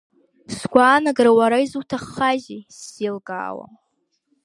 [0.57, 3.73] Сгәаанагара уара изуҭаххазеи, исзеилкаауам…